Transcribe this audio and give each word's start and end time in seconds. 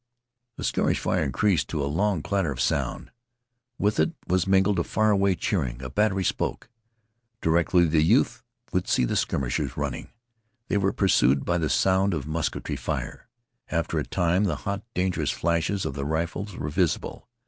The 0.57 0.63
skirmish 0.63 0.97
fire 0.97 1.21
increased 1.21 1.67
to 1.67 1.83
a 1.83 1.85
long 1.85 2.23
chattering 2.23 2.57
sound. 2.57 3.11
With 3.77 3.99
it 3.99 4.13
was 4.27 4.47
mingled 4.47 4.83
far 4.87 5.11
away 5.11 5.35
cheering. 5.35 5.79
A 5.83 5.91
battery 5.91 6.23
spoke. 6.23 6.69
Directly 7.39 7.85
the 7.85 8.01
youth 8.01 8.41
would 8.73 8.87
see 8.87 9.05
the 9.05 9.15
skirmishers 9.15 9.77
running. 9.77 10.09
They 10.69 10.77
were 10.77 10.91
pursued 10.91 11.45
by 11.45 11.59
the 11.59 11.69
sound 11.69 12.15
of 12.15 12.25
musketry 12.25 12.77
fire. 12.77 13.27
After 13.69 13.99
a 13.99 14.03
time 14.03 14.45
the 14.45 14.55
hot, 14.65 14.81
dangerous 14.95 15.29
flashes 15.29 15.85
of 15.85 15.93
the 15.93 16.03
rifles 16.03 16.57
were 16.57 16.69
visible. 16.69 17.27